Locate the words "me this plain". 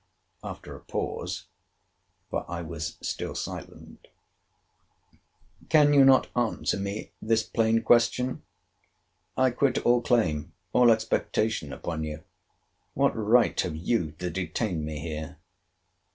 6.79-7.83